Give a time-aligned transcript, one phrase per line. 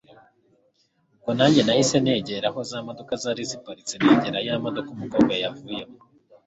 [1.15, 5.97] ubwo nanjye nahise negera aho za modoka zari ziparitse, negera yamodoka umukobwa yavuyemo